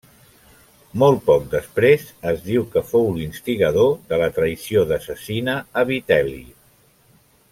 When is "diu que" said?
2.47-2.83